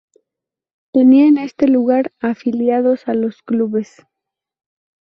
Tenía 0.91 1.27
en 1.27 1.37
este 1.37 1.67
lugar 1.67 2.11
afiliados 2.21 3.07
a 3.07 3.13
los 3.13 3.43
clubes. 3.43 4.03